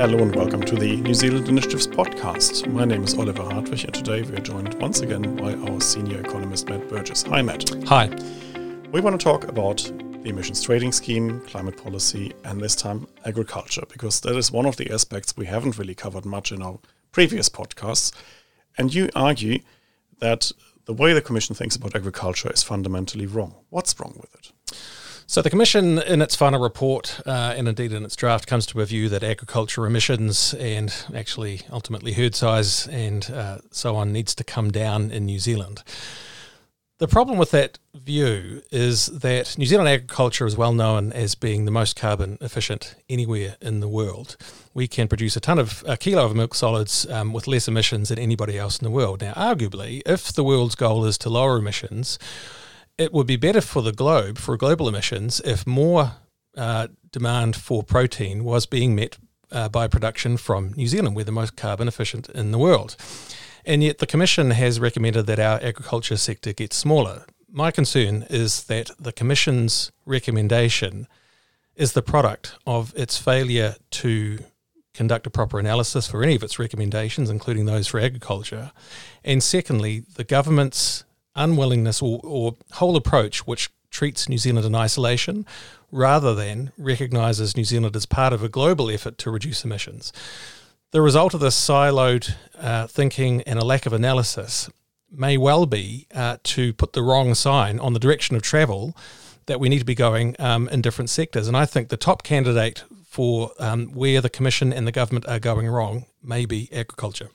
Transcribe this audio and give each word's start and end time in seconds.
Hello 0.00 0.16
and 0.22 0.34
welcome 0.34 0.62
to 0.62 0.76
the 0.76 0.96
New 0.96 1.12
Zealand 1.12 1.46
Initiative's 1.50 1.86
podcast. 1.86 2.66
My 2.72 2.86
name 2.86 3.04
is 3.04 3.12
Oliver 3.18 3.42
Hartwich, 3.42 3.84
and 3.84 3.92
today 3.92 4.22
we 4.22 4.34
are 4.34 4.40
joined 4.40 4.72
once 4.80 5.02
again 5.02 5.36
by 5.36 5.52
our 5.52 5.78
senior 5.78 6.20
economist 6.20 6.70
Matt 6.70 6.88
Burgess. 6.88 7.22
Hi, 7.24 7.42
Matt. 7.42 7.68
Hi. 7.84 8.08
We 8.92 9.02
want 9.02 9.20
to 9.20 9.22
talk 9.22 9.44
about 9.44 9.76
the 10.22 10.30
emissions 10.30 10.62
trading 10.62 10.92
scheme, 10.92 11.42
climate 11.42 11.76
policy, 11.76 12.32
and 12.44 12.58
this 12.58 12.74
time 12.74 13.08
agriculture, 13.26 13.82
because 13.90 14.22
that 14.22 14.36
is 14.36 14.50
one 14.50 14.64
of 14.64 14.78
the 14.78 14.90
aspects 14.90 15.36
we 15.36 15.44
haven't 15.44 15.76
really 15.76 15.94
covered 15.94 16.24
much 16.24 16.50
in 16.50 16.62
our 16.62 16.78
previous 17.12 17.50
podcasts. 17.50 18.10
And 18.78 18.94
you 18.94 19.10
argue 19.14 19.58
that 20.20 20.50
the 20.86 20.94
way 20.94 21.12
the 21.12 21.20
Commission 21.20 21.54
thinks 21.54 21.76
about 21.76 21.94
agriculture 21.94 22.50
is 22.50 22.62
fundamentally 22.62 23.26
wrong. 23.26 23.54
What's 23.68 24.00
wrong 24.00 24.16
with 24.18 24.34
it? 24.34 24.80
So, 25.30 25.42
the 25.42 25.48
Commission, 25.48 26.00
in 26.00 26.22
its 26.22 26.34
final 26.34 26.58
report 26.58 27.20
uh, 27.24 27.54
and 27.56 27.68
indeed 27.68 27.92
in 27.92 28.04
its 28.04 28.16
draft, 28.16 28.48
comes 28.48 28.66
to 28.66 28.80
a 28.80 28.84
view 28.84 29.08
that 29.10 29.22
agriculture 29.22 29.86
emissions 29.86 30.54
and 30.54 30.92
actually 31.14 31.60
ultimately 31.70 32.14
herd 32.14 32.34
size 32.34 32.88
and 32.88 33.30
uh, 33.30 33.58
so 33.70 33.94
on 33.94 34.12
needs 34.12 34.34
to 34.34 34.42
come 34.42 34.72
down 34.72 35.12
in 35.12 35.26
New 35.26 35.38
Zealand. 35.38 35.84
The 36.98 37.06
problem 37.06 37.38
with 37.38 37.52
that 37.52 37.78
view 37.94 38.62
is 38.72 39.06
that 39.06 39.56
New 39.56 39.66
Zealand 39.66 39.88
agriculture 39.88 40.46
is 40.46 40.56
well 40.56 40.72
known 40.72 41.12
as 41.12 41.36
being 41.36 41.64
the 41.64 41.70
most 41.70 41.94
carbon 41.94 42.36
efficient 42.40 42.96
anywhere 43.08 43.56
in 43.60 43.78
the 43.78 43.88
world. 43.88 44.36
We 44.74 44.88
can 44.88 45.06
produce 45.06 45.36
a 45.36 45.40
ton 45.40 45.60
of 45.60 45.84
a 45.86 45.96
kilo 45.96 46.24
of 46.24 46.34
milk 46.34 46.56
solids 46.56 47.08
um, 47.08 47.32
with 47.32 47.46
less 47.46 47.68
emissions 47.68 48.08
than 48.08 48.18
anybody 48.18 48.58
else 48.58 48.80
in 48.80 48.84
the 48.84 48.90
world. 48.90 49.20
Now, 49.20 49.34
arguably, 49.34 50.02
if 50.04 50.32
the 50.32 50.42
world's 50.42 50.74
goal 50.74 51.04
is 51.04 51.16
to 51.18 51.30
lower 51.30 51.56
emissions, 51.58 52.18
it 53.00 53.14
would 53.14 53.26
be 53.26 53.36
better 53.36 53.62
for 53.62 53.80
the 53.80 53.92
globe, 53.92 54.36
for 54.36 54.58
global 54.58 54.86
emissions, 54.86 55.40
if 55.40 55.66
more 55.66 56.12
uh, 56.54 56.88
demand 57.10 57.56
for 57.56 57.82
protein 57.82 58.44
was 58.44 58.66
being 58.66 58.94
met 58.94 59.16
uh, 59.50 59.70
by 59.70 59.88
production 59.88 60.36
from 60.36 60.74
New 60.74 60.86
Zealand. 60.86 61.16
We're 61.16 61.24
the 61.24 61.32
most 61.32 61.56
carbon 61.56 61.88
efficient 61.88 62.28
in 62.28 62.52
the 62.52 62.58
world. 62.58 62.96
And 63.64 63.82
yet 63.82 63.98
the 63.98 64.06
Commission 64.06 64.50
has 64.50 64.78
recommended 64.78 65.24
that 65.26 65.38
our 65.38 65.58
agriculture 65.62 66.18
sector 66.18 66.52
gets 66.52 66.76
smaller. 66.76 67.24
My 67.50 67.70
concern 67.70 68.26
is 68.28 68.64
that 68.64 68.90
the 69.00 69.12
Commission's 69.12 69.90
recommendation 70.04 71.08
is 71.76 71.94
the 71.94 72.02
product 72.02 72.54
of 72.66 72.92
its 72.94 73.16
failure 73.16 73.76
to 73.92 74.40
conduct 74.92 75.26
a 75.26 75.30
proper 75.30 75.58
analysis 75.58 76.06
for 76.06 76.22
any 76.22 76.34
of 76.34 76.42
its 76.42 76.58
recommendations, 76.58 77.30
including 77.30 77.64
those 77.64 77.86
for 77.86 77.98
agriculture. 77.98 78.72
And 79.24 79.42
secondly, 79.42 80.00
the 80.16 80.24
government's 80.24 81.04
unwillingness 81.34 82.02
or, 82.02 82.20
or 82.22 82.56
whole 82.72 82.96
approach 82.96 83.46
which 83.46 83.70
treats 83.90 84.28
New 84.28 84.38
Zealand 84.38 84.66
in 84.66 84.74
isolation 84.74 85.46
rather 85.90 86.34
than 86.34 86.72
recognises 86.78 87.56
New 87.56 87.64
Zealand 87.64 87.96
as 87.96 88.06
part 88.06 88.32
of 88.32 88.42
a 88.42 88.48
global 88.48 88.90
effort 88.90 89.18
to 89.18 89.30
reduce 89.30 89.64
emissions. 89.64 90.12
The 90.92 91.02
result 91.02 91.34
of 91.34 91.40
this 91.40 91.56
siloed 91.56 92.34
uh, 92.58 92.86
thinking 92.86 93.42
and 93.42 93.58
a 93.58 93.64
lack 93.64 93.86
of 93.86 93.92
analysis 93.92 94.70
may 95.10 95.36
well 95.36 95.66
be 95.66 96.06
uh, 96.14 96.36
to 96.42 96.72
put 96.72 96.92
the 96.92 97.02
wrong 97.02 97.34
sign 97.34 97.78
on 97.80 97.92
the 97.92 98.00
direction 98.00 98.36
of 98.36 98.42
travel 98.42 98.96
that 99.46 99.58
we 99.58 99.68
need 99.68 99.80
to 99.80 99.84
be 99.84 99.94
going 99.94 100.36
um, 100.38 100.68
in 100.68 100.80
different 100.80 101.10
sectors. 101.10 101.48
And 101.48 101.56
I 101.56 101.66
think 101.66 101.88
the 101.88 101.96
top 101.96 102.22
candidate 102.22 102.84
for 103.04 103.50
um, 103.58 103.88
where 103.88 104.20
the 104.20 104.30
Commission 104.30 104.72
and 104.72 104.86
the 104.86 104.92
government 104.92 105.26
are 105.26 105.40
going 105.40 105.66
wrong 105.66 106.06
may 106.22 106.46
be 106.46 106.68
agriculture. 106.72 107.30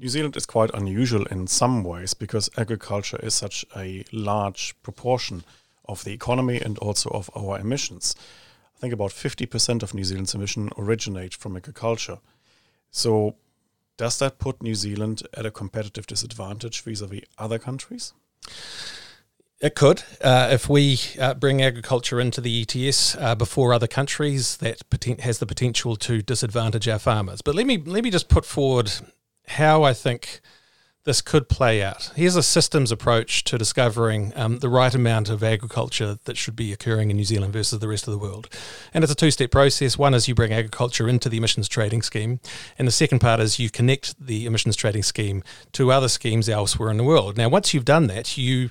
New 0.00 0.08
Zealand 0.08 0.34
is 0.34 0.46
quite 0.46 0.70
unusual 0.72 1.26
in 1.26 1.46
some 1.46 1.84
ways 1.84 2.14
because 2.14 2.48
agriculture 2.56 3.20
is 3.22 3.34
such 3.34 3.66
a 3.76 4.02
large 4.12 4.74
proportion 4.82 5.44
of 5.84 6.04
the 6.04 6.12
economy 6.14 6.58
and 6.58 6.78
also 6.78 7.10
of 7.10 7.28
our 7.36 7.58
emissions. 7.58 8.16
I 8.78 8.80
think 8.80 8.94
about 8.94 9.10
50% 9.10 9.82
of 9.82 9.92
New 9.92 10.04
Zealand's 10.04 10.34
emission 10.34 10.70
originate 10.78 11.34
from 11.34 11.54
agriculture. 11.54 12.18
So, 12.90 13.36
does 13.98 14.18
that 14.20 14.38
put 14.38 14.62
New 14.62 14.74
Zealand 14.74 15.22
at 15.34 15.44
a 15.44 15.50
competitive 15.50 16.06
disadvantage 16.06 16.80
vis 16.80 17.02
a 17.02 17.06
vis 17.06 17.24
other 17.36 17.58
countries? 17.58 18.14
It 19.60 19.74
could. 19.74 20.02
Uh, 20.22 20.48
if 20.50 20.70
we 20.70 20.98
uh, 21.18 21.34
bring 21.34 21.60
agriculture 21.60 22.18
into 22.18 22.40
the 22.40 22.62
ETS 22.62 23.16
uh, 23.16 23.34
before 23.34 23.74
other 23.74 23.86
countries, 23.86 24.56
that 24.56 24.80
has 25.20 25.38
the 25.40 25.46
potential 25.46 25.96
to 25.96 26.22
disadvantage 26.22 26.88
our 26.88 26.98
farmers. 26.98 27.42
But 27.42 27.54
let 27.54 27.66
me 27.66 27.76
let 27.76 28.02
me 28.02 28.10
just 28.10 28.30
put 28.30 28.46
forward 28.46 28.90
how 29.50 29.82
I 29.82 29.92
think 29.92 30.40
this 31.04 31.22
could 31.22 31.48
play 31.48 31.82
out. 31.82 32.10
Here's 32.14 32.36
a 32.36 32.42
systems 32.42 32.92
approach 32.92 33.42
to 33.44 33.56
discovering 33.56 34.32
um, 34.36 34.58
the 34.58 34.68
right 34.68 34.94
amount 34.94 35.30
of 35.30 35.42
agriculture 35.42 36.18
that 36.24 36.36
should 36.36 36.54
be 36.54 36.74
occurring 36.74 37.10
in 37.10 37.16
New 37.16 37.24
Zealand 37.24 37.54
versus 37.54 37.78
the 37.78 37.88
rest 37.88 38.06
of 38.06 38.12
the 38.12 38.18
world. 38.18 38.48
And 38.92 39.02
it's 39.02 39.12
a 39.12 39.16
two 39.16 39.30
step 39.30 39.50
process. 39.50 39.96
One 39.96 40.12
is 40.12 40.28
you 40.28 40.34
bring 40.34 40.52
agriculture 40.52 41.08
into 41.08 41.30
the 41.30 41.38
emissions 41.38 41.68
trading 41.68 42.02
scheme, 42.02 42.40
and 42.78 42.86
the 42.86 42.92
second 42.92 43.20
part 43.20 43.40
is 43.40 43.58
you 43.58 43.70
connect 43.70 44.14
the 44.24 44.44
emissions 44.44 44.76
trading 44.76 45.02
scheme 45.02 45.42
to 45.72 45.90
other 45.90 46.08
schemes 46.08 46.50
elsewhere 46.50 46.90
in 46.90 46.98
the 46.98 47.04
world. 47.04 47.38
Now, 47.38 47.48
once 47.48 47.72
you've 47.72 47.86
done 47.86 48.06
that, 48.08 48.36
you 48.36 48.68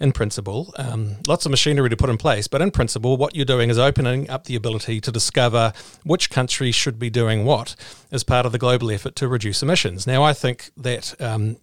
in 0.00 0.12
principle, 0.12 0.72
um, 0.78 1.16
lots 1.26 1.44
of 1.44 1.50
machinery 1.50 1.90
to 1.90 1.96
put 1.96 2.10
in 2.10 2.16
place, 2.16 2.46
but 2.46 2.62
in 2.62 2.70
principle, 2.70 3.16
what 3.16 3.34
you're 3.34 3.44
doing 3.44 3.68
is 3.70 3.78
opening 3.78 4.30
up 4.30 4.44
the 4.44 4.54
ability 4.54 5.00
to 5.00 5.10
discover 5.10 5.72
which 6.04 6.30
countries 6.30 6.74
should 6.74 6.98
be 6.98 7.10
doing 7.10 7.44
what 7.44 7.74
as 8.12 8.22
part 8.22 8.46
of 8.46 8.52
the 8.52 8.58
global 8.58 8.90
effort 8.90 9.16
to 9.16 9.28
reduce 9.28 9.62
emissions. 9.62 10.06
Now, 10.06 10.22
I 10.22 10.32
think 10.32 10.70
that 10.76 11.20
um, 11.20 11.56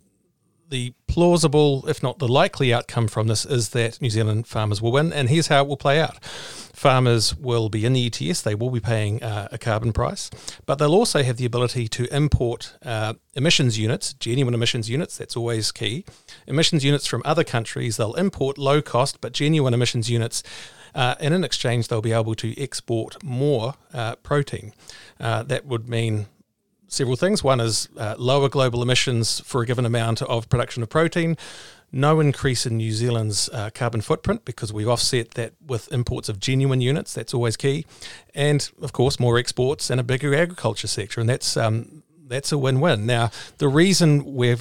the 0.70 0.94
plausible, 1.08 1.88
if 1.88 2.02
not 2.02 2.20
the 2.20 2.28
likely 2.28 2.74
outcome 2.74 3.08
from 3.08 3.28
this 3.28 3.46
is 3.46 3.70
that 3.70 4.02
New 4.02 4.10
Zealand 4.10 4.48
farmers 4.48 4.82
will 4.82 4.92
win, 4.92 5.14
and 5.14 5.30
here's 5.30 5.48
how 5.48 5.62
it 5.62 5.68
will 5.68 5.78
play 5.78 6.00
out. 6.00 6.24
Farmers 6.24 7.36
will 7.36 7.70
be 7.70 7.86
in 7.86 7.94
the 7.94 8.06
ETS, 8.08 8.42
they 8.42 8.56
will 8.56 8.70
be 8.70 8.80
paying 8.80 9.24
uh, 9.24 9.48
a 9.52 9.58
carbon 9.58 9.94
price, 9.94 10.30
but 10.66 10.76
they'll 10.76 10.94
also 10.94 11.24
have 11.24 11.38
the 11.38 11.46
ability 11.46 11.88
to 11.88 12.14
import 12.14 12.78
uh, 12.84 13.14
emissions 13.34 13.80
units, 13.80 14.14
genuine 14.14 14.54
emissions 14.54 14.90
units, 14.90 15.18
that's 15.18 15.38
always 15.38 15.72
key. 15.72 16.04
Emissions 16.48 16.84
units 16.84 17.06
from 17.06 17.22
other 17.24 17.44
countries, 17.44 17.98
they'll 17.98 18.16
import 18.16 18.58
low 18.58 18.82
cost 18.82 19.22
but 19.22 19.32
genuine 19.32 19.74
emissions 19.74 20.10
units. 20.10 20.44
Uh, 20.94 21.14
and 21.20 21.34
in 21.34 21.44
exchange, 21.44 21.90
they'll 21.90 22.02
be 22.02 22.14
able 22.14 22.36
to 22.36 22.58
export 22.58 23.22
more 23.22 23.74
uh, 23.94 24.16
protein. 24.18 24.74
Uh, 25.20 25.44
that 25.44 25.66
would 25.66 25.90
mean 25.90 26.26
several 26.88 27.16
things. 27.16 27.44
One 27.44 27.60
is 27.60 27.90
uh, 27.98 28.16
lower 28.18 28.50
global 28.50 28.82
emissions 28.82 29.40
for 29.42 29.62
a 29.62 29.66
given 29.66 29.86
amount 29.86 30.22
of 30.22 30.50
production 30.50 30.84
of 30.84 30.90
protein, 30.90 31.38
no 31.92 32.20
increase 32.20 32.66
in 32.66 32.78
New 32.78 32.92
Zealand's 32.92 33.50
uh, 33.50 33.70
carbon 33.74 34.02
footprint 34.02 34.44
because 34.46 34.74
we 34.74 34.86
offset 34.86 35.32
that 35.32 35.54
with 35.66 35.92
imports 35.94 36.30
of 36.30 36.40
genuine 36.40 36.82
units. 36.82 37.14
That's 37.14 37.34
always 37.34 37.58
key, 37.58 37.86
and 38.34 38.70
of 38.82 38.92
course 38.92 39.20
more 39.20 39.38
exports 39.38 39.90
and 39.90 40.00
a 40.00 40.04
bigger 40.04 40.36
agriculture 40.36 40.88
sector, 40.88 41.22
and 41.22 41.30
that's 41.30 41.56
um, 41.56 42.04
that's 42.28 42.52
a 42.52 42.58
win-win. 42.58 43.06
Now, 43.06 43.30
the 43.60 43.68
reason 43.68 44.24
we're 44.26 44.58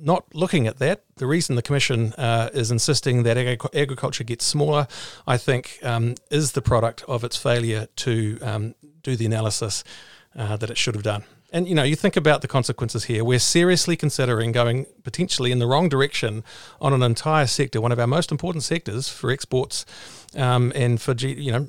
not 0.00 0.24
looking 0.34 0.66
at 0.66 0.78
that, 0.78 1.02
the 1.16 1.26
reason 1.26 1.56
the 1.56 1.62
Commission 1.62 2.12
uh, 2.14 2.50
is 2.54 2.70
insisting 2.70 3.24
that 3.24 3.36
ag- 3.36 3.74
agriculture 3.74 4.24
gets 4.24 4.44
smaller, 4.44 4.86
I 5.26 5.36
think, 5.36 5.78
um, 5.82 6.14
is 6.30 6.52
the 6.52 6.62
product 6.62 7.02
of 7.08 7.24
its 7.24 7.36
failure 7.36 7.88
to 7.96 8.38
um, 8.42 8.74
do 9.02 9.16
the 9.16 9.26
analysis 9.26 9.82
uh, 10.36 10.56
that 10.56 10.70
it 10.70 10.78
should 10.78 10.94
have 10.94 11.02
done. 11.02 11.24
And 11.50 11.66
you 11.66 11.74
know, 11.74 11.82
you 11.82 11.96
think 11.96 12.16
about 12.16 12.42
the 12.42 12.48
consequences 12.48 13.04
here. 13.04 13.24
We're 13.24 13.38
seriously 13.38 13.96
considering 13.96 14.52
going 14.52 14.86
potentially 15.02 15.50
in 15.50 15.58
the 15.58 15.66
wrong 15.66 15.88
direction 15.88 16.44
on 16.80 16.92
an 16.92 17.02
entire 17.02 17.46
sector, 17.46 17.80
one 17.80 17.92
of 17.92 17.98
our 17.98 18.06
most 18.06 18.30
important 18.30 18.64
sectors 18.64 19.08
for 19.08 19.30
exports 19.30 19.86
um, 20.36 20.72
and 20.74 21.00
for 21.00 21.14
G, 21.14 21.32
you 21.32 21.52
know, 21.52 21.66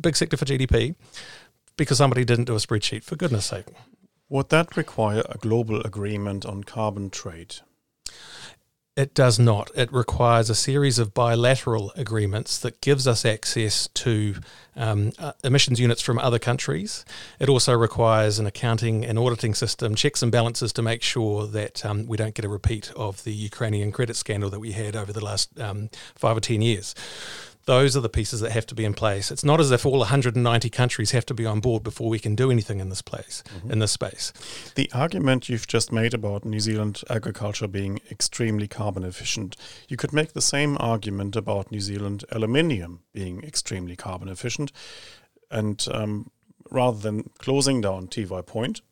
big 0.00 0.16
sector 0.16 0.36
for 0.36 0.46
GDP, 0.46 0.94
because 1.76 1.98
somebody 1.98 2.24
didn't 2.24 2.46
do 2.46 2.54
a 2.54 2.58
spreadsheet. 2.58 3.04
For 3.04 3.16
goodness' 3.16 3.46
sake. 3.46 3.66
Would 4.30 4.48
that 4.48 4.76
require 4.76 5.22
a 5.28 5.36
global 5.36 5.82
agreement 5.82 6.46
on 6.46 6.64
carbon 6.64 7.10
trade? 7.10 7.56
It 8.96 9.12
does 9.12 9.40
not. 9.40 9.72
It 9.74 9.92
requires 9.92 10.48
a 10.48 10.54
series 10.54 11.00
of 11.00 11.12
bilateral 11.12 11.92
agreements 11.96 12.60
that 12.60 12.80
gives 12.80 13.08
us 13.08 13.24
access 13.24 13.88
to 13.88 14.36
um, 14.76 15.10
uh, 15.18 15.32
emissions 15.42 15.80
units 15.80 16.00
from 16.00 16.16
other 16.20 16.38
countries. 16.38 17.04
It 17.40 17.48
also 17.48 17.72
requires 17.72 18.38
an 18.38 18.46
accounting 18.46 19.04
and 19.04 19.18
auditing 19.18 19.52
system, 19.54 19.96
checks 19.96 20.22
and 20.22 20.30
balances 20.30 20.72
to 20.74 20.82
make 20.82 21.02
sure 21.02 21.48
that 21.48 21.84
um, 21.84 22.06
we 22.06 22.16
don't 22.16 22.34
get 22.34 22.44
a 22.44 22.48
repeat 22.48 22.92
of 22.94 23.24
the 23.24 23.32
Ukrainian 23.32 23.90
credit 23.90 24.14
scandal 24.14 24.48
that 24.50 24.60
we 24.60 24.70
had 24.70 24.94
over 24.94 25.12
the 25.12 25.24
last 25.24 25.58
um, 25.58 25.90
five 26.14 26.36
or 26.36 26.40
ten 26.40 26.62
years 26.62 26.94
those 27.66 27.96
are 27.96 28.00
the 28.00 28.08
pieces 28.08 28.40
that 28.40 28.52
have 28.52 28.66
to 28.66 28.74
be 28.74 28.84
in 28.84 28.94
place. 28.94 29.30
It's 29.30 29.44
not 29.44 29.60
as 29.60 29.70
if 29.70 29.86
all 29.86 29.98
190 29.98 30.70
countries 30.70 31.12
have 31.12 31.26
to 31.26 31.34
be 31.34 31.46
on 31.46 31.60
board 31.60 31.82
before 31.82 32.08
we 32.08 32.18
can 32.18 32.34
do 32.34 32.50
anything 32.50 32.80
in 32.80 32.88
this 32.88 33.02
place, 33.02 33.42
mm-hmm. 33.56 33.70
in 33.72 33.78
this 33.78 33.92
space. 33.92 34.32
The 34.74 34.90
argument 34.92 35.48
you've 35.48 35.66
just 35.66 35.92
made 35.92 36.14
about 36.14 36.44
New 36.44 36.60
Zealand 36.60 37.02
agriculture 37.08 37.68
being 37.68 38.00
extremely 38.10 38.68
carbon 38.68 39.04
efficient, 39.04 39.56
you 39.88 39.96
could 39.96 40.12
make 40.12 40.32
the 40.32 40.42
same 40.42 40.76
argument 40.78 41.36
about 41.36 41.70
New 41.70 41.80
Zealand 41.80 42.24
aluminium 42.30 43.00
being 43.12 43.42
extremely 43.42 43.96
carbon 43.96 44.28
efficient. 44.28 44.72
And 45.50 45.86
um, 45.90 46.30
rather 46.70 46.98
than 46.98 47.30
closing 47.38 47.80
down 47.80 48.08
Tiwai 48.08 48.44
Point, 48.44 48.82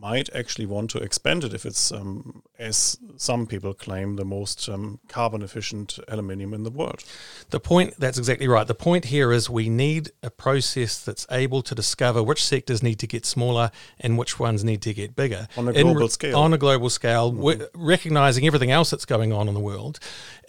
might 0.00 0.28
actually 0.34 0.66
want 0.66 0.90
to 0.90 0.98
expand 0.98 1.44
it 1.44 1.54
if 1.54 1.64
it's 1.64 1.92
um, 1.92 2.42
as 2.58 2.98
some 3.16 3.46
people 3.46 3.74
claim, 3.74 4.16
the 4.16 4.24
most 4.24 4.68
um, 4.68 4.98
carbon 5.08 5.42
efficient 5.42 5.98
aluminium 6.08 6.54
in 6.54 6.62
the 6.62 6.70
world. 6.70 7.04
The 7.50 7.60
point, 7.60 7.94
that's 7.98 8.18
exactly 8.18 8.48
right. 8.48 8.66
The 8.66 8.74
point 8.74 9.06
here 9.06 9.32
is 9.32 9.50
we 9.50 9.68
need 9.68 10.10
a 10.22 10.30
process 10.30 11.04
that's 11.04 11.26
able 11.30 11.62
to 11.62 11.74
discover 11.74 12.22
which 12.22 12.44
sectors 12.44 12.82
need 12.82 12.98
to 13.00 13.06
get 13.06 13.26
smaller 13.26 13.70
and 14.00 14.16
which 14.18 14.38
ones 14.38 14.64
need 14.64 14.82
to 14.82 14.94
get 14.94 15.16
bigger. 15.16 15.48
On 15.56 15.68
a 15.68 15.72
global 15.72 16.08
scale. 16.08 16.38
On 16.38 16.52
a 16.52 16.58
global 16.58 16.90
scale, 16.90 17.32
mm-hmm. 17.32 17.62
recognizing 17.74 18.46
everything 18.46 18.70
else 18.70 18.90
that's 18.90 19.04
going 19.04 19.32
on 19.32 19.48
in 19.48 19.54
the 19.54 19.60
world 19.60 19.98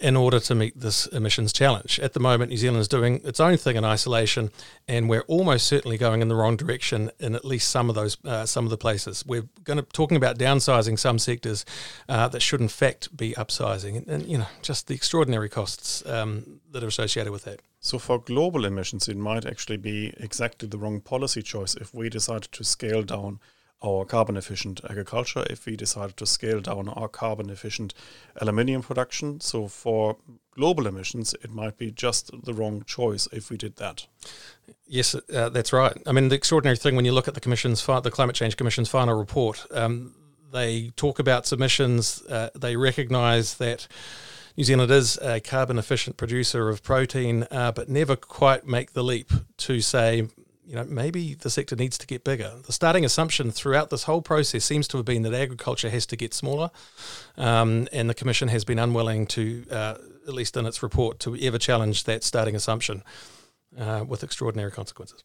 in 0.00 0.16
order 0.16 0.40
to 0.40 0.54
meet 0.54 0.78
this 0.78 1.06
emissions 1.06 1.52
challenge. 1.52 1.98
At 2.00 2.12
the 2.12 2.20
moment, 2.20 2.50
New 2.50 2.56
Zealand 2.56 2.80
is 2.80 2.88
doing 2.88 3.20
its 3.24 3.40
own 3.40 3.56
thing 3.56 3.76
in 3.76 3.84
isolation, 3.84 4.50
and 4.86 5.08
we're 5.08 5.22
almost 5.22 5.66
certainly 5.66 5.98
going 5.98 6.22
in 6.22 6.28
the 6.28 6.34
wrong 6.34 6.56
direction 6.56 7.10
in 7.18 7.34
at 7.34 7.44
least 7.44 7.70
some 7.70 7.88
of 7.88 7.94
those 7.94 8.16
uh, 8.24 8.46
some 8.46 8.64
of 8.64 8.70
the 8.70 8.76
places. 8.76 9.23
We're 9.26 9.48
going 9.64 9.78
to 9.78 9.82
talking 9.82 10.16
about 10.16 10.38
downsizing 10.38 10.98
some 10.98 11.18
sectors 11.18 11.64
uh, 12.08 12.28
that 12.28 12.40
should 12.40 12.60
in 12.60 12.68
fact 12.68 13.16
be 13.16 13.32
upsizing, 13.32 13.96
and, 13.96 14.08
and 14.08 14.26
you 14.26 14.38
know 14.38 14.46
just 14.62 14.86
the 14.86 14.94
extraordinary 14.94 15.48
costs 15.48 16.04
um, 16.06 16.60
that 16.70 16.82
are 16.82 16.88
associated 16.88 17.32
with 17.32 17.44
that. 17.44 17.60
So 17.80 17.98
for 17.98 18.18
global 18.18 18.64
emissions, 18.64 19.08
it 19.08 19.16
might 19.16 19.44
actually 19.44 19.76
be 19.76 20.14
exactly 20.16 20.68
the 20.68 20.78
wrong 20.78 21.00
policy 21.00 21.42
choice 21.42 21.74
if 21.74 21.92
we 21.94 22.08
decided 22.08 22.50
to 22.52 22.64
scale 22.64 23.02
down 23.02 23.40
our 23.84 24.04
carbon 24.04 24.36
efficient 24.36 24.80
agriculture, 24.88 25.44
if 25.50 25.66
we 25.66 25.76
decided 25.76 26.16
to 26.16 26.26
scale 26.26 26.60
down 26.60 26.88
our 26.88 27.08
carbon 27.08 27.50
efficient 27.50 27.94
aluminium 28.40 28.82
production. 28.82 29.40
So 29.40 29.68
for 29.68 30.16
global 30.52 30.86
emissions, 30.86 31.34
it 31.42 31.50
might 31.50 31.76
be 31.76 31.90
just 31.90 32.30
the 32.44 32.54
wrong 32.54 32.84
choice 32.86 33.28
if 33.32 33.50
we 33.50 33.56
did 33.56 33.76
that. 33.76 34.06
Yes, 34.86 35.14
uh, 35.14 35.48
that's 35.50 35.72
right. 35.72 35.96
I 36.06 36.12
mean, 36.12 36.28
the 36.28 36.36
extraordinary 36.36 36.76
thing 36.76 36.96
when 36.96 37.04
you 37.04 37.12
look 37.12 37.28
at 37.28 37.34
the 37.34 37.40
Commission's 37.40 37.84
the 37.84 38.10
Climate 38.10 38.36
Change 38.36 38.56
Commission's 38.56 38.88
final 38.88 39.16
report, 39.16 39.66
um, 39.72 40.14
they 40.52 40.90
talk 40.96 41.18
about 41.18 41.46
submissions. 41.46 42.22
Uh, 42.22 42.50
they 42.54 42.76
recognise 42.76 43.54
that 43.54 43.88
New 44.56 44.64
Zealand 44.64 44.90
is 44.90 45.18
a 45.18 45.40
carbon 45.40 45.78
efficient 45.78 46.16
producer 46.16 46.68
of 46.68 46.82
protein, 46.82 47.46
uh, 47.50 47.72
but 47.72 47.88
never 47.88 48.14
quite 48.14 48.66
make 48.66 48.92
the 48.92 49.02
leap 49.02 49.32
to 49.58 49.80
say, 49.80 50.28
you 50.66 50.74
know, 50.74 50.84
maybe 50.84 51.34
the 51.34 51.50
sector 51.50 51.76
needs 51.76 51.98
to 51.98 52.06
get 52.06 52.24
bigger. 52.24 52.52
The 52.66 52.72
starting 52.72 53.04
assumption 53.04 53.50
throughout 53.50 53.90
this 53.90 54.04
whole 54.04 54.22
process 54.22 54.64
seems 54.64 54.88
to 54.88 54.96
have 54.96 55.06
been 55.06 55.22
that 55.22 55.34
agriculture 55.34 55.90
has 55.90 56.06
to 56.06 56.16
get 56.16 56.32
smaller, 56.32 56.70
um, 57.36 57.88
and 57.92 58.08
the 58.08 58.14
Commission 58.14 58.48
has 58.48 58.64
been 58.64 58.78
unwilling 58.78 59.26
to, 59.28 59.64
uh, 59.70 59.96
at 60.26 60.34
least 60.34 60.56
in 60.56 60.66
its 60.66 60.82
report, 60.82 61.20
to 61.20 61.36
ever 61.36 61.58
challenge 61.58 62.04
that 62.04 62.24
starting 62.24 62.56
assumption 62.56 63.02
uh, 63.78 64.04
with 64.06 64.24
extraordinary 64.24 64.70
consequences. 64.70 65.22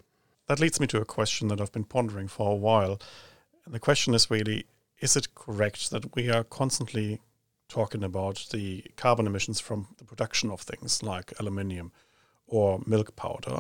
That 0.47 0.59
leads 0.59 0.80
me 0.80 0.88
to 0.88 1.00
a 1.00 1.06
question 1.06 1.47
that 1.50 1.62
I've 1.62 1.71
been 1.71 1.83
pondering 1.83 2.27
for 2.27 2.51
a 2.51 2.56
while. 2.56 3.00
And 3.65 3.74
the 3.74 3.80
question 3.80 4.13
is 4.15 4.31
really 4.31 4.65
is 5.00 5.15
it 5.15 5.33
correct 5.36 5.91
that 5.91 6.15
we 6.15 6.30
are 6.30 6.44
constantly 6.44 7.21
talking 7.69 8.03
about 8.03 8.47
the 8.51 8.83
carbon 8.97 9.27
emissions 9.27 9.59
from 9.59 9.88
the 9.97 10.03
production 10.03 10.50
of 10.51 10.62
things 10.62 11.03
like 11.03 11.33
aluminium 11.39 11.91
or 12.47 12.81
milk 12.86 13.15
powder? 13.15 13.59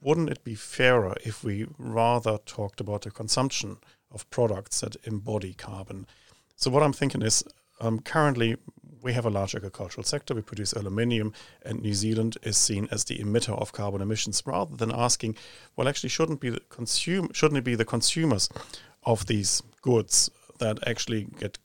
Wouldn't 0.00 0.30
it 0.30 0.44
be 0.44 0.54
fairer 0.54 1.16
if 1.24 1.42
we 1.42 1.66
rather 1.78 2.38
talked 2.46 2.80
about 2.80 3.02
the 3.02 3.10
consumption 3.10 3.78
of 4.10 4.28
products 4.30 4.80
that 4.80 4.96
embody 5.04 5.54
carbon? 5.54 6.06
So, 6.56 6.70
what 6.70 6.82
I'm 6.82 6.92
thinking 6.92 7.22
is 7.22 7.44
um, 7.80 8.00
currently 8.00 8.56
we 9.02 9.12
have 9.12 9.26
a 9.26 9.30
large 9.30 9.54
agricultural 9.54 10.04
sector. 10.04 10.34
We 10.34 10.42
produce 10.42 10.72
aluminium, 10.72 11.32
and 11.62 11.80
New 11.80 11.94
Zealand 11.94 12.36
is 12.42 12.56
seen 12.56 12.88
as 12.90 13.04
the 13.04 13.18
emitter 13.18 13.58
of 13.58 13.72
carbon 13.72 14.00
emissions. 14.00 14.42
Rather 14.44 14.76
than 14.76 14.92
asking, 14.92 15.36
well, 15.76 15.88
actually, 15.88 16.10
shouldn't 16.10 16.40
be 16.40 16.50
the 16.50 16.60
consume 16.68 17.32
shouldn't 17.32 17.58
it 17.58 17.64
be 17.64 17.74
the 17.74 17.84
consumers 17.84 18.48
of 19.04 19.26
these 19.26 19.62
goods 19.82 20.30
that 20.58 20.86
actually 20.86 21.28
get 21.38 21.58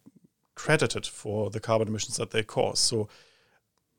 credited 0.55 1.05
for 1.05 1.49
the 1.49 1.59
carbon 1.59 1.87
emissions 1.87 2.17
that 2.17 2.31
they 2.31 2.43
cause? 2.43 2.79
So, 2.79 3.09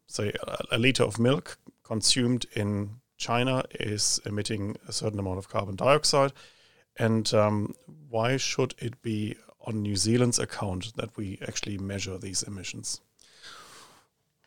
say 0.07 0.33
a, 0.47 0.77
a 0.77 0.79
liter 0.79 1.03
of 1.05 1.19
milk 1.19 1.59
consumed 1.83 2.47
in 2.55 3.01
China 3.17 3.65
is 3.79 4.21
emitting 4.27 4.77
a 4.89 4.93
certain 4.93 5.19
amount 5.19 5.39
of 5.39 5.49
carbon 5.49 5.77
dioxide, 5.77 6.33
and 6.97 7.33
um, 7.35 7.75
why 8.09 8.37
should 8.37 8.75
it 8.79 9.01
be 9.03 9.37
on 9.61 9.83
New 9.83 9.97
Zealand's 9.97 10.39
account 10.39 10.95
that 10.97 11.17
we 11.17 11.39
actually 11.47 11.79
measure 11.79 12.19
these 12.19 12.43
emissions? 12.43 13.01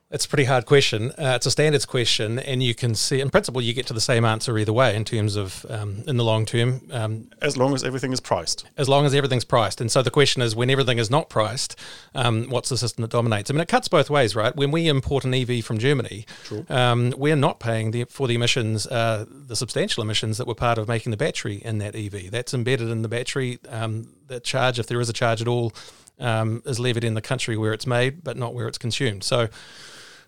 It's 0.09 0.23
a 0.23 0.29
pretty 0.29 0.45
hard 0.45 0.65
question. 0.65 1.11
Uh, 1.11 1.33
it's 1.35 1.45
a 1.45 1.51
standards 1.51 1.85
question, 1.85 2.39
and 2.39 2.63
you 2.63 2.73
can 2.73 2.95
see, 2.95 3.19
in 3.19 3.29
principle, 3.29 3.61
you 3.61 3.73
get 3.73 3.87
to 3.87 3.93
the 3.93 3.99
same 3.99 4.23
answer 4.23 4.57
either 4.57 4.71
way 4.71 4.95
in 4.95 5.03
terms 5.03 5.35
of 5.35 5.65
um, 5.69 6.01
in 6.07 6.15
the 6.15 6.23
long 6.23 6.45
term. 6.45 6.81
Um, 6.91 7.29
as 7.41 7.57
long 7.57 7.73
as 7.73 7.83
everything 7.83 8.13
is 8.13 8.21
priced. 8.21 8.65
As 8.77 8.87
long 8.87 9.05
as 9.05 9.13
everything's 9.13 9.43
priced. 9.43 9.81
And 9.81 9.91
so 9.91 10.01
the 10.01 10.09
question 10.09 10.41
is 10.41 10.55
when 10.55 10.69
everything 10.69 10.97
is 10.97 11.11
not 11.11 11.27
priced, 11.27 11.77
um, 12.15 12.49
what's 12.49 12.69
the 12.69 12.77
system 12.77 13.01
that 13.01 13.11
dominates? 13.11 13.51
I 13.51 13.53
mean, 13.53 13.59
it 13.59 13.67
cuts 13.67 13.89
both 13.89 14.09
ways, 14.09 14.33
right? 14.33 14.55
When 14.55 14.71
we 14.71 14.87
import 14.87 15.25
an 15.25 15.33
EV 15.33 15.65
from 15.65 15.77
Germany, 15.77 16.25
um, 16.69 17.13
we're 17.17 17.35
not 17.35 17.59
paying 17.59 17.91
the, 17.91 18.05
for 18.05 18.29
the 18.29 18.35
emissions, 18.35 18.87
uh, 18.87 19.25
the 19.29 19.57
substantial 19.57 20.03
emissions 20.03 20.37
that 20.37 20.47
were 20.47 20.55
part 20.55 20.77
of 20.77 20.87
making 20.87 21.11
the 21.11 21.17
battery 21.17 21.55
in 21.55 21.79
that 21.79 21.97
EV. 21.97 22.31
That's 22.31 22.53
embedded 22.53 22.87
in 22.87 23.01
the 23.01 23.09
battery. 23.09 23.59
Um, 23.67 24.07
that 24.27 24.45
charge, 24.45 24.79
if 24.79 24.87
there 24.87 25.01
is 25.01 25.09
a 25.09 25.13
charge 25.13 25.41
at 25.41 25.49
all, 25.49 25.73
um, 26.17 26.63
is 26.65 26.79
levied 26.79 27.03
in 27.03 27.13
the 27.13 27.21
country 27.21 27.57
where 27.57 27.73
it's 27.73 27.85
made, 27.85 28.23
but 28.23 28.37
not 28.37 28.53
where 28.53 28.69
it's 28.69 28.77
consumed. 28.77 29.25
So, 29.25 29.49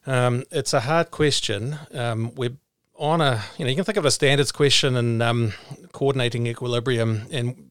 um, 0.06 0.44
it's 0.52 0.74
a 0.74 0.82
hard 0.82 1.12
question. 1.12 1.78
Um, 1.94 2.34
we're 2.36 2.58
on 2.96 3.22
a, 3.22 3.42
you 3.58 3.66
know, 3.66 3.70
you 3.70 3.76
can 3.76 3.86
think 3.86 3.98
of 3.98 4.06
a 4.06 4.12
standards 4.12 4.52
question 4.52 4.96
and 4.96 5.24
um, 5.24 5.54
coordinating 5.94 6.48
equilibrium, 6.48 7.28
and 7.32 7.70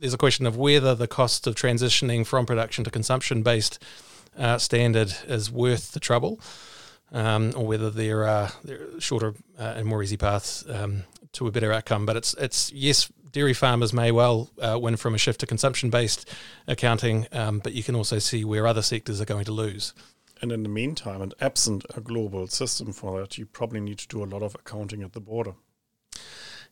there's 0.00 0.14
a 0.14 0.18
question 0.18 0.46
of 0.46 0.56
whether 0.56 0.94
the 0.94 1.06
cost 1.06 1.46
of 1.46 1.54
transitioning 1.54 2.26
from 2.26 2.46
production 2.46 2.84
to 2.84 2.90
consumption 2.90 3.42
based 3.42 3.82
uh, 4.38 4.56
standard 4.58 5.14
is 5.26 5.50
worth 5.50 5.92
the 5.92 6.00
trouble, 6.00 6.40
um, 7.12 7.52
or 7.56 7.66
whether 7.66 7.90
there 7.90 8.26
are, 8.26 8.50
there 8.64 8.80
are 8.82 9.00
shorter 9.00 9.34
uh, 9.58 9.74
and 9.76 9.86
more 9.86 10.02
easy 10.02 10.16
paths 10.16 10.64
um, 10.70 11.04
to 11.32 11.46
a 11.46 11.50
better 11.50 11.72
outcome. 11.72 12.06
But 12.06 12.16
it's 12.16 12.34
it's 12.34 12.72
yes, 12.72 13.12
dairy 13.32 13.54
farmers 13.54 13.92
may 13.92 14.10
well 14.10 14.50
uh, 14.60 14.78
win 14.80 14.96
from 14.96 15.14
a 15.14 15.18
shift 15.18 15.40
to 15.40 15.46
consumption 15.46 15.90
based 15.90 16.28
accounting, 16.66 17.26
um, 17.32 17.58
but 17.58 17.74
you 17.74 17.82
can 17.82 17.94
also 17.94 18.18
see 18.18 18.44
where 18.44 18.66
other 18.66 18.82
sectors 18.82 19.20
are 19.20 19.26
going 19.26 19.44
to 19.44 19.52
lose. 19.52 19.92
And 20.42 20.52
in 20.52 20.62
the 20.62 20.68
meantime, 20.68 21.20
and 21.20 21.34
absent 21.40 21.84
a 21.94 22.00
global 22.00 22.46
system 22.46 22.92
for 22.92 23.20
that, 23.20 23.36
you 23.36 23.46
probably 23.46 23.80
need 23.80 23.98
to 23.98 24.08
do 24.08 24.22
a 24.22 24.26
lot 24.26 24.42
of 24.42 24.54
accounting 24.54 25.02
at 25.02 25.12
the 25.12 25.20
border. 25.20 25.54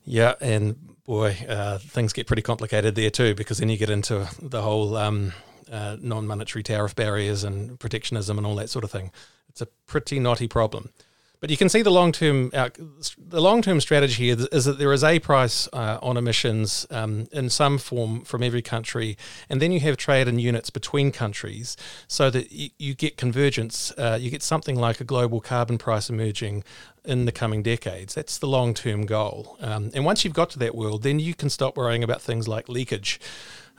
Yeah, 0.04 0.34
and 0.40 0.76
boy, 1.04 1.36
uh, 1.48 1.78
things 1.78 2.14
get 2.14 2.26
pretty 2.26 2.42
complicated 2.42 2.94
there 2.94 3.10
too, 3.10 3.34
because 3.34 3.58
then 3.58 3.68
you 3.68 3.76
get 3.76 3.90
into 3.90 4.26
the 4.40 4.62
whole 4.62 4.96
um, 4.96 5.32
uh, 5.70 5.96
non 6.00 6.26
monetary 6.26 6.62
tariff 6.62 6.96
barriers 6.96 7.44
and 7.44 7.78
protectionism 7.78 8.38
and 8.38 8.46
all 8.46 8.56
that 8.56 8.70
sort 8.70 8.84
of 8.84 8.90
thing. 8.90 9.10
It's 9.50 9.60
a 9.60 9.66
pretty 9.86 10.18
knotty 10.18 10.48
problem. 10.48 10.90
But 11.40 11.50
you 11.50 11.56
can 11.56 11.68
see 11.68 11.82
the 11.82 11.90
long 11.90 12.10
term 12.10 12.50
uh, 12.52 12.70
the 13.16 13.40
long 13.40 13.62
term 13.62 13.80
strategy 13.80 14.26
here 14.26 14.36
is 14.50 14.64
that 14.64 14.78
there 14.78 14.92
is 14.92 15.04
a 15.04 15.20
price 15.20 15.68
uh, 15.72 15.98
on 16.02 16.16
emissions 16.16 16.84
um, 16.90 17.28
in 17.30 17.48
some 17.48 17.78
form 17.78 18.22
from 18.22 18.42
every 18.42 18.62
country, 18.62 19.16
and 19.48 19.62
then 19.62 19.70
you 19.70 19.78
have 19.80 19.96
trade 19.96 20.26
in 20.26 20.40
units 20.40 20.70
between 20.70 21.12
countries, 21.12 21.76
so 22.08 22.28
that 22.30 22.50
you, 22.50 22.70
you 22.78 22.94
get 22.94 23.16
convergence. 23.16 23.92
Uh, 23.96 24.18
you 24.20 24.30
get 24.30 24.42
something 24.42 24.74
like 24.74 25.00
a 25.00 25.04
global 25.04 25.40
carbon 25.40 25.78
price 25.78 26.10
emerging 26.10 26.64
in 27.04 27.24
the 27.24 27.32
coming 27.32 27.62
decades. 27.62 28.14
That's 28.14 28.38
the 28.38 28.48
long 28.48 28.74
term 28.74 29.06
goal. 29.06 29.56
Um, 29.60 29.92
and 29.94 30.04
once 30.04 30.24
you've 30.24 30.34
got 30.34 30.50
to 30.50 30.58
that 30.58 30.74
world, 30.74 31.04
then 31.04 31.20
you 31.20 31.34
can 31.34 31.50
stop 31.50 31.76
worrying 31.76 32.02
about 32.02 32.20
things 32.20 32.48
like 32.48 32.68
leakage 32.68 33.20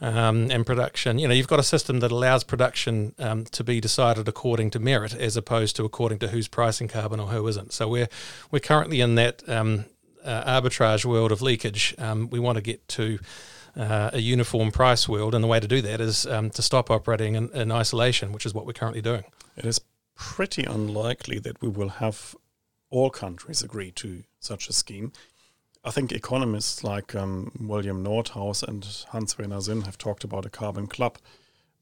um, 0.02 0.50
and 0.52 0.66
production. 0.66 1.20
You 1.20 1.28
know, 1.28 1.34
you've 1.34 1.48
got 1.48 1.60
a 1.60 1.64
system 1.64 2.00
that 2.00 2.12
allows 2.12 2.44
production 2.44 3.14
um, 3.20 3.46
to 3.46 3.64
be 3.64 3.80
decided 3.82 4.28
according 4.28 4.72
to 4.72 4.80
merit, 4.80 5.14
as 5.14 5.38
opposed 5.38 5.76
to 5.78 5.86
according 5.86 6.20
to 6.20 6.30
who's 6.30 6.48
pricing 6.48 6.88
carbon 6.88 7.20
or 7.20 7.28
who 7.28 7.48
isn't. 7.48 7.74
So 7.74 7.88
we're 7.88 8.10
we're 8.52 8.60
currently 8.60 9.02
in 9.02 9.16
that 9.16 9.48
um, 9.50 9.86
uh, 10.24 10.62
arbitrage 10.62 11.06
world 11.06 11.32
of 11.32 11.42
leakage. 11.42 11.96
Um, 11.98 12.30
we 12.30 12.40
want 12.40 12.58
to 12.58 12.62
get 12.62 12.88
to 12.90 13.20
uh, 13.76 14.12
a 14.14 14.20
uniform 14.20 14.72
price 14.72 15.08
world, 15.08 15.36
and 15.36 15.44
the 15.44 15.48
way 15.48 15.60
to 15.60 15.68
do 15.68 15.82
that 15.82 16.02
is 16.02 16.26
um, 16.26 16.50
to 16.52 16.62
stop 16.62 16.90
operating 16.90 17.36
in, 17.36 17.50
in 17.50 17.72
isolation, 17.72 18.32
which 18.32 18.46
is 18.46 18.54
what 18.54 18.66
we're 18.66 18.74
currently 18.74 19.02
doing. 19.02 19.24
It 19.56 19.66
is 19.66 19.82
pretty 20.16 20.64
unlikely 20.64 21.40
that 21.40 21.62
we 21.62 21.70
will 21.70 21.90
have 21.90 22.36
all 22.90 23.10
countries 23.10 23.62
agree 23.62 23.92
to 23.92 24.24
such 24.40 24.68
a 24.68 24.74
scheme. 24.74 25.12
I 25.84 25.92
think 25.92 26.12
economists 26.12 26.84
like 26.84 27.16
um, 27.16 27.52
William 27.60 28.04
Nordhaus 28.04 28.64
and 28.64 28.86
Hans 29.10 29.38
Werner 29.38 29.62
Sinn 29.62 29.82
have 29.82 29.98
talked 29.98 30.24
about 30.24 30.46
a 30.46 30.50
carbon 30.50 30.88
club 30.88 31.18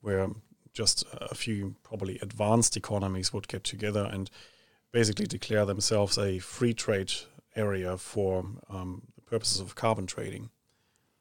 where 0.01 0.30
just 0.74 1.04
a 1.12 1.34
few 1.34 1.75
probably 1.82 2.20
advanced 2.22 2.77
economies 2.77 3.34
would 3.34 3.48
get 3.48 3.63
together 3.63 4.08
and 4.12 4.30
basically 4.92 5.25
declare 5.25 5.66
themselves 5.66 6.18
a 6.18 6.38
free 6.39 6.74
trade 6.74 7.12
area 7.56 7.98
for 7.98 8.46
um, 8.70 9.01
the 9.16 9.22
purposes 9.22 9.60
of 9.60 9.74
carbon 9.74 10.06
trading. 10.06 10.51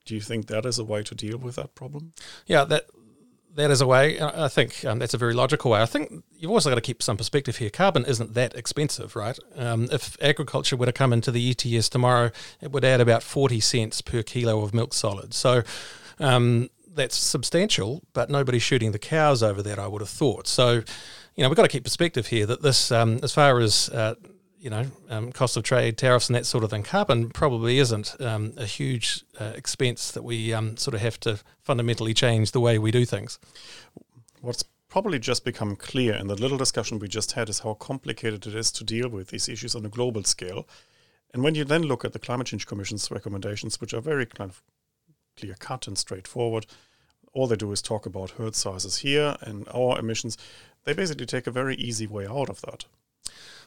Do 0.05 0.15
you 0.15 0.21
think 0.21 0.47
that 0.47 0.67
is 0.67 0.79
a 0.79 0.85
way 0.85 1.03
to 1.03 1.15
deal 1.15 1.39
with 1.39 1.57
that 1.57 1.75
problem? 1.75 2.13
Yeah, 2.47 2.65
that 2.65 2.87
that 3.57 3.71
is 3.71 3.81
a 3.81 3.87
way. 3.87 4.21
I 4.21 4.49
think 4.49 4.85
um, 4.85 4.99
that's 4.99 5.15
a 5.15 5.19
very 5.19 5.33
logical 5.33 5.71
way. 5.71 5.81
I 5.81 5.87
think 5.87 6.23
you've 6.39 6.51
also 6.51 6.71
got 6.71 6.75
to 6.77 6.83
keep 6.83 7.03
some 7.03 7.17
perspective 7.17 7.57
here. 7.57 7.71
Carbon 7.71 8.05
isn't 8.05 8.35
that 8.35 8.55
expensive, 8.55 9.17
right? 9.17 9.39
Um, 9.57 9.89
if 9.91 10.17
agriculture 10.23 10.77
were 10.77 10.87
to 10.87 10.93
come 10.93 11.13
into 11.13 11.31
the 11.31 11.51
ETS 11.51 11.89
tomorrow, 11.89 12.31
it 12.61 12.71
would 12.71 12.85
add 12.85 13.01
about 13.01 13.23
40 13.23 13.59
cents 13.61 14.03
per 14.03 14.23
kilo 14.23 14.63
of 14.63 14.75
milk 14.75 14.93
solids. 14.93 15.37
So 15.37 15.63
um, 16.19 16.69
that's 16.87 17.17
substantial, 17.17 18.03
but 18.13 18.29
nobody's 18.29 18.63
shooting 18.63 18.93
the 18.93 18.99
cows 18.99 19.43
over 19.43 19.63
that. 19.63 19.79
I 19.79 19.87
would 19.87 20.03
have 20.03 20.11
thought. 20.11 20.47
So, 20.47 20.83
you 21.35 21.43
know, 21.43 21.49
we've 21.49 21.57
got 21.57 21.63
to 21.63 21.69
keep 21.69 21.85
perspective 21.85 22.27
here 22.27 22.45
that 22.45 22.61
this, 22.61 22.93
um, 22.93 23.21
as 23.23 23.33
far 23.33 23.59
as 23.61 23.89
uh, 23.89 24.17
you 24.67 24.71
know, 24.71 24.85
um, 25.11 25.31
cost 25.31 25.57
of 25.57 25.63
trade, 25.63 25.97
tariffs, 25.97 26.29
and 26.29 26.35
that 26.35 26.45
sort 26.45 26.65
of 26.65 26.71
thing. 26.71 26.83
Carbon 26.83 27.31
probably 27.31 27.79
isn't 27.79 28.21
um, 28.21 28.53
a 28.57 28.67
huge 28.67 29.23
uh, 29.39 29.53
expense 29.55 30.11
that 30.11 30.25
we 30.25 30.53
um, 30.53 30.77
sort 30.77 30.93
of 30.93 31.01
have 31.03 31.21
to 31.21 31.39
fundamentally 31.63 32.13
change 32.13 32.51
the 32.51 32.59
way 32.59 32.77
we 32.77 32.91
do 32.91 33.05
things. 33.05 33.39
What's 34.41 34.65
probably 34.89 35.21
just 35.21 35.45
become 35.45 35.77
clear 35.77 36.17
in 36.17 36.27
the 36.27 36.35
little 36.35 36.59
discussion 36.59 36.99
we 36.99 37.07
just 37.07 37.31
had 37.31 37.49
is 37.49 37.61
how 37.61 37.75
complicated 37.75 38.45
it 38.45 38.57
is 38.57 38.73
to 38.73 38.83
deal 38.83 39.09
with 39.09 39.29
these 39.29 39.49
issues 39.49 39.77
on 39.77 39.87
a 39.87 39.89
global 39.89 40.25
scale. 40.25 40.67
And 41.33 41.45
when 41.45 41.55
you 41.55 41.63
then 41.63 41.85
look 41.85 42.05
at 42.05 42.13
the 42.13 42.19
Climate 42.19 42.49
Change 42.49 42.67
Commission's 42.67 43.09
recommendations, 43.09 43.81
which 43.81 43.95
are 43.95 44.01
very 44.01 44.27
kind 44.27 44.51
of 44.51 44.65
clear 45.37 45.55
cut 45.61 45.87
and 45.87 45.97
straightforward, 45.97 46.67
all 47.33 47.47
they 47.47 47.55
do 47.55 47.71
is 47.71 47.81
talk 47.81 48.05
about 48.05 48.31
herd 48.33 48.57
sizes 48.57 48.97
here 48.97 49.37
and 49.43 49.69
our 49.73 49.97
emissions. 49.97 50.37
They 50.83 50.93
basically 50.93 51.27
take 51.27 51.47
a 51.47 51.53
very 51.53 51.77
easy 51.77 52.09
way 52.09 52.27
out 52.27 52.49
of 52.49 52.63
that 52.63 52.87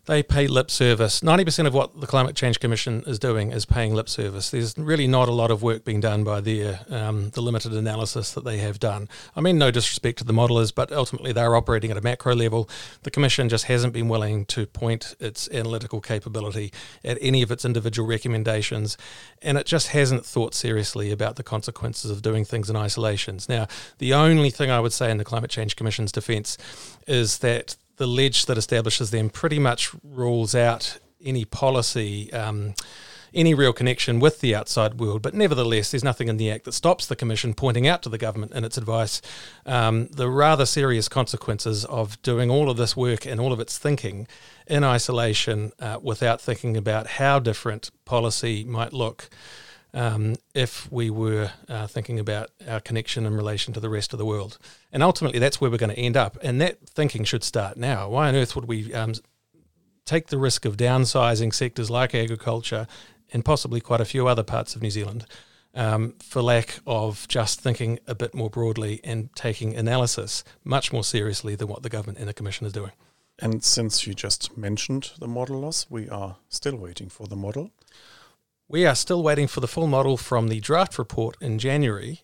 they 0.09 0.23
pay 0.23 0.47
lip 0.47 0.71
service. 0.71 1.19
90% 1.19 1.67
of 1.67 1.73
what 1.75 2.01
the 2.01 2.07
Climate 2.07 2.35
Change 2.35 2.59
Commission 2.59 3.03
is 3.05 3.19
doing 3.19 3.51
is 3.51 3.63
paying 3.63 3.93
lip 3.93 4.09
service. 4.09 4.49
There's 4.49 4.75
really 4.75 5.05
not 5.05 5.29
a 5.29 5.31
lot 5.31 5.51
of 5.51 5.61
work 5.61 5.85
being 5.85 5.99
done 5.99 6.23
by 6.23 6.41
their, 6.41 6.79
um, 6.89 7.29
the 7.29 7.41
limited 7.41 7.73
analysis 7.73 8.31
that 8.31 8.43
they 8.43 8.57
have 8.57 8.79
done. 8.79 9.07
I 9.35 9.41
mean, 9.41 9.59
no 9.59 9.69
disrespect 9.69 10.17
to 10.17 10.23
the 10.23 10.33
modelers, 10.33 10.73
but 10.73 10.91
ultimately 10.91 11.31
they're 11.31 11.55
operating 11.55 11.91
at 11.91 11.97
a 11.97 12.01
macro 12.01 12.33
level. 12.33 12.67
The 13.03 13.11
Commission 13.11 13.49
just 13.49 13.65
hasn't 13.65 13.93
been 13.93 14.09
willing 14.09 14.45
to 14.45 14.65
point 14.65 15.15
its 15.19 15.47
analytical 15.51 16.01
capability 16.01 16.73
at 17.05 17.19
any 17.21 17.43
of 17.43 17.51
its 17.51 17.63
individual 17.63 18.09
recommendations, 18.09 18.97
and 19.43 19.59
it 19.59 19.67
just 19.67 19.89
hasn't 19.89 20.25
thought 20.25 20.55
seriously 20.55 21.11
about 21.11 21.35
the 21.35 21.43
consequences 21.43 22.09
of 22.09 22.23
doing 22.23 22.45
things 22.45 22.67
in 22.67 22.75
isolations. 22.75 23.47
Now, 23.47 23.67
the 23.99 24.15
only 24.15 24.49
thing 24.49 24.71
I 24.71 24.79
would 24.79 24.93
say 24.93 25.11
in 25.11 25.17
the 25.17 25.23
Climate 25.23 25.51
Change 25.51 25.75
Commission's 25.75 26.11
defence 26.11 26.57
is 27.05 27.37
that 27.39 27.75
the 27.99 28.07
ledge 28.07 28.45
that 28.47 28.57
establishes 28.57 29.11
them 29.11 29.29
pretty 29.29 29.59
much 29.59 29.91
rules 30.03 30.55
out 30.55 30.97
any 31.23 31.45
policy. 31.45 32.33
Um, 32.33 32.73
any 33.31 33.53
real 33.53 33.73
connection 33.73 34.19
with 34.19 34.41
the 34.41 34.55
outside 34.55 34.99
world, 34.99 35.21
but 35.21 35.35
nevertheless, 35.35 35.91
there's 35.91 36.03
nothing 36.03 36.29
in 36.29 36.37
the 36.37 36.49
Act 36.49 36.65
that 36.65 36.71
stops 36.71 37.05
the 37.05 37.15
Commission 37.15 37.53
pointing 37.53 37.85
out 37.85 38.01
to 38.01 38.09
the 38.09 38.17
government 38.17 38.53
in 38.53 38.63
its 38.63 38.75
advice 38.75 39.21
um, 39.67 40.07
the 40.07 40.27
rather 40.27 40.65
serious 40.65 41.07
consequences 41.07 41.85
of 41.85 42.19
doing 42.23 42.49
all 42.49 42.71
of 42.71 42.77
this 42.77 42.97
work 42.97 43.27
and 43.27 43.39
all 43.39 43.53
of 43.53 43.59
its 43.59 43.77
thinking 43.77 44.27
in 44.65 44.83
isolation 44.83 45.71
uh, 45.79 45.99
without 46.01 46.41
thinking 46.41 46.75
about 46.75 47.05
how 47.05 47.37
different 47.37 47.91
policy 48.03 48.63
might 48.63 48.93
look 48.93 49.29
um, 49.93 50.35
if 50.53 50.91
we 50.91 51.09
were 51.09 51.51
uh, 51.67 51.87
thinking 51.87 52.19
about 52.19 52.51
our 52.67 52.79
connection 52.79 53.25
in 53.25 53.33
relation 53.35 53.73
to 53.73 53.79
the 53.79 53.89
rest 53.89 54.13
of 54.13 54.19
the 54.19 54.25
world. 54.25 54.57
And 54.91 55.01
ultimately, 55.01 55.39
that's 55.39 55.59
where 55.59 55.71
we're 55.71 55.77
going 55.77 55.95
to 55.95 55.99
end 55.99 56.17
up. 56.17 56.37
And 56.41 56.61
that 56.61 56.77
thinking 56.87 57.23
should 57.23 57.43
start 57.43 57.77
now. 57.77 58.09
Why 58.09 58.27
on 58.27 58.35
earth 58.35 58.55
would 58.55 58.65
we 58.65 58.93
um, 58.93 59.13
take 60.05 60.27
the 60.27 60.37
risk 60.37 60.65
of 60.65 60.77
downsizing 60.77 61.53
sectors 61.53 61.89
like 61.89 62.15
agriculture 62.15 62.87
and 63.31 63.45
possibly 63.45 63.79
quite 63.79 64.01
a 64.01 64.05
few 64.05 64.27
other 64.27 64.43
parts 64.43 64.75
of 64.75 64.81
New 64.81 64.89
Zealand 64.89 65.25
um, 65.75 66.15
for 66.19 66.41
lack 66.41 66.79
of 66.87 67.27
just 67.27 67.61
thinking 67.61 67.99
a 68.07 68.15
bit 68.15 68.33
more 68.33 68.49
broadly 68.49 68.99
and 69.03 69.33
taking 69.35 69.75
analysis 69.75 70.43
much 70.63 70.91
more 70.91 71.03
seriously 71.03 71.55
than 71.55 71.67
what 71.67 71.83
the 71.83 71.89
government 71.89 72.17
and 72.17 72.27
the 72.27 72.33
Commission 72.33 72.65
is 72.65 72.73
doing? 72.73 72.91
And 73.41 73.63
since 73.63 74.05
you 74.05 74.13
just 74.13 74.57
mentioned 74.57 75.11
the 75.19 75.27
model 75.27 75.59
loss, 75.61 75.85
we 75.89 76.09
are 76.09 76.37
still 76.49 76.75
waiting 76.75 77.07
for 77.07 77.27
the 77.27 77.35
model. 77.35 77.71
We 78.71 78.85
are 78.85 78.93
still 78.93 79.23
waiting 79.23 79.47
for 79.47 79.61
the 79.61 79.67
full 79.67 79.87
model 79.87 80.15
from 80.15 80.47
the 80.47 80.59
draft 80.59 80.99
report 80.99 81.35
in 81.41 81.57
January, 81.57 82.21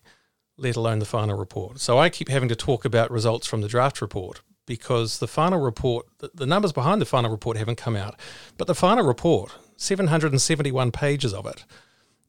let 0.56 0.76
alone 0.76 1.00
the 1.00 1.04
final 1.04 1.36
report. 1.36 1.80
So 1.80 1.98
I 1.98 2.08
keep 2.08 2.28
having 2.28 2.48
to 2.48 2.54
talk 2.54 2.84
about 2.84 3.10
results 3.10 3.48
from 3.48 3.62
the 3.62 3.68
draft 3.68 4.00
report 4.00 4.42
because 4.64 5.18
the 5.18 5.26
final 5.26 5.60
report, 5.60 6.06
the 6.34 6.46
numbers 6.46 6.72
behind 6.72 7.02
the 7.02 7.06
final 7.06 7.32
report 7.32 7.56
haven't 7.56 7.78
come 7.78 7.96
out, 7.96 8.14
but 8.56 8.68
the 8.68 8.76
final 8.76 9.04
report, 9.04 9.56
771 9.76 10.92
pages 10.92 11.34
of 11.34 11.46
it, 11.46 11.64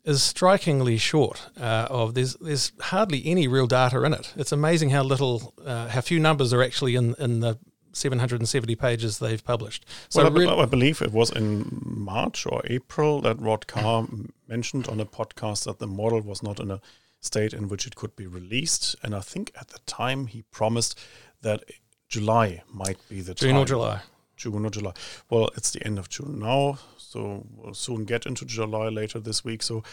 is 0.04 0.24
strikingly 0.24 0.98
short. 0.98 1.50
Uh, 1.56 1.86
of 1.88 2.16
there's 2.16 2.34
there's 2.36 2.72
hardly 2.80 3.24
any 3.24 3.48
real 3.48 3.68
data 3.68 4.04
in 4.04 4.14
it. 4.14 4.34
It's 4.36 4.52
amazing 4.52 4.90
how 4.90 5.04
little, 5.04 5.54
uh, 5.64 5.90
how 5.90 6.02
few 6.02 6.20
numbers 6.20 6.54
are 6.54 6.64
actually 6.64 6.96
in 6.96 7.14
in 7.20 7.42
the 7.42 7.60
770 7.98 8.76
pages 8.76 9.20
they've 9.20 9.44
published. 9.44 9.86
So 10.10 10.24
well, 10.24 10.32
I, 10.32 10.36
really 10.36 10.62
I, 10.62 10.66
believe 10.66 11.02
it 11.02 11.12
was 11.12 11.32
in 11.32 11.82
March 11.84 12.46
or 12.46 12.62
April 12.66 13.22
that 13.22 13.40
Rod 13.40 13.68
Carr 13.68 14.08
mentioned 14.48 14.88
on 14.88 15.00
a 15.00 15.06
podcast 15.06 15.66
that 15.66 15.80
the 15.80 15.88
model 15.88 16.22
was 16.22 16.42
not 16.44 16.60
in 16.60 16.72
a 16.72 16.82
state 17.20 17.54
in 17.54 17.68
which 17.68 17.88
it 17.88 17.96
could 17.96 18.16
be 18.16 18.28
released. 18.28 18.96
And 19.04 19.16
I 19.16 19.22
think 19.22 19.52
at 19.60 19.70
the 19.70 19.80
time 19.80 20.28
he 20.28 20.44
promised 20.44 21.00
that 21.42 21.64
July 22.08 22.64
might 22.72 22.98
be 23.10 23.22
the 23.22 23.34
June 23.34 23.54
time. 23.54 23.62
or 23.62 23.66
July. 23.66 24.02
June 24.38 24.66
or 24.66 24.70
July. 24.70 24.94
Well, 25.30 25.50
it's 25.56 25.72
the 25.72 25.86
end 25.86 25.98
of 25.98 26.10
June 26.10 26.40
now, 26.40 26.78
so 26.98 27.46
we'll 27.56 27.74
soon 27.74 28.06
get 28.06 28.26
into 28.26 28.46
July 28.46 28.90
later 28.90 29.20
this 29.20 29.44
week. 29.44 29.64
So 29.64 29.84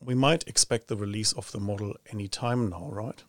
we 0.00 0.14
might 0.14 0.46
expect 0.48 0.88
the 0.88 0.96
release 0.96 1.32
of 1.32 1.50
the 1.52 1.60
model 1.60 1.94
any 2.12 2.28
time 2.28 2.68
now, 2.68 2.88
right? 2.90 3.22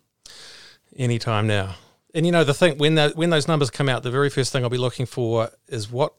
Anytime 0.98 1.48
now. 1.48 1.76
And 2.16 2.26
you 2.26 2.32
know 2.32 2.46
the 2.46 2.54
thing 2.54 2.78
when 2.78 2.96
that 2.96 3.18
when 3.18 3.30
those 3.30 3.48
numbers 3.48 3.70
come 3.70 3.90
out, 3.90 4.02
the 4.02 4.10
very 4.10 4.30
first 4.30 4.54
thing 4.54 4.64
I'll 4.64 4.70
be 4.70 4.78
looking 4.78 5.06
for 5.06 5.50
is 5.68 5.92
what 5.92 6.14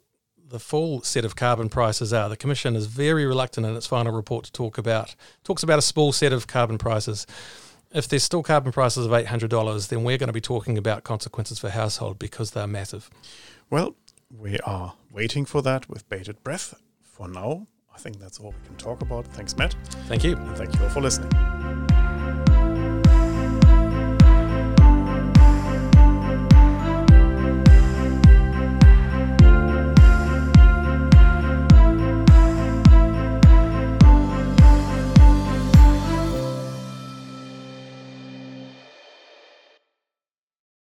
the 0.48 0.60
full 0.60 1.00
set 1.02 1.24
of 1.24 1.34
carbon 1.34 1.70
prices 1.70 2.12
are. 2.12 2.28
The 2.28 2.36
Commission 2.36 2.76
is 2.76 2.86
very 2.86 3.24
reluctant 3.24 3.66
in 3.66 3.74
its 3.74 3.86
final 3.86 4.12
report 4.12 4.44
to 4.44 4.52
talk 4.52 4.76
about 4.76 5.16
talks 5.42 5.62
about 5.62 5.78
a 5.78 5.82
small 5.82 6.12
set 6.12 6.34
of 6.34 6.46
carbon 6.46 6.76
prices. 6.76 7.26
If 7.92 8.08
there's 8.08 8.24
still 8.24 8.42
carbon 8.42 8.72
prices 8.72 9.06
of 9.06 9.12
eight 9.14 9.28
hundred 9.28 9.48
dollars, 9.48 9.88
then 9.88 10.04
we're 10.04 10.18
going 10.18 10.28
to 10.28 10.34
be 10.34 10.40
talking 10.40 10.76
about 10.76 11.02
consequences 11.02 11.58
for 11.58 11.70
household 11.70 12.18
because 12.18 12.50
they're 12.50 12.66
massive. 12.66 13.08
Well, 13.70 13.96
we 14.30 14.58
are 14.60 14.94
waiting 15.10 15.46
for 15.46 15.62
that 15.62 15.88
with 15.88 16.06
bated 16.10 16.44
breath. 16.44 16.74
For 17.00 17.26
now, 17.26 17.68
I 17.94 17.98
think 17.98 18.20
that's 18.20 18.38
all 18.38 18.50
we 18.60 18.66
can 18.66 18.76
talk 18.76 19.00
about. 19.00 19.26
Thanks, 19.28 19.56
Matt. 19.56 19.74
Thank 20.08 20.24
you. 20.24 20.36
And 20.36 20.56
thank 20.58 20.74
you 20.74 20.82
all 20.82 20.90
for 20.90 21.00
listening. 21.00 21.85